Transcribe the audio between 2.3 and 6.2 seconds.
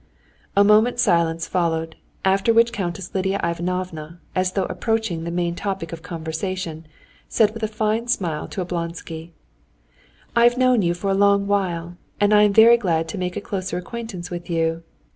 which Countess Lidia Ivanovna, as though approaching the main topic of